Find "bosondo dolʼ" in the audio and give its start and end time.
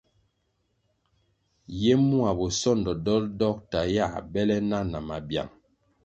2.39-3.29